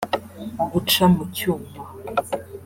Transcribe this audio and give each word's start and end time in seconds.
guca 0.71 1.03
mu 1.13 1.23
cyuma 1.35 1.67